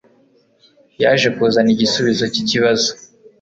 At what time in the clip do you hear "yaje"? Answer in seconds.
1.01-1.27